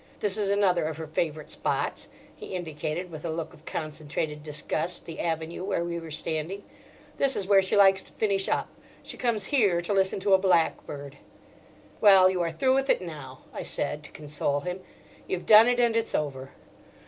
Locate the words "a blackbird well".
10.33-12.31